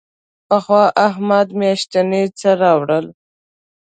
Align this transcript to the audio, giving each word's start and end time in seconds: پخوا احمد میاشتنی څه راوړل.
پخوا 0.47 0.83
احمد 1.07 1.47
میاشتنی 1.59 2.23
څه 2.39 2.49
راوړل. 2.61 3.05